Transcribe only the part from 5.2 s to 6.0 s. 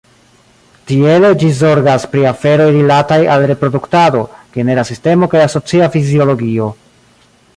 kaj asocia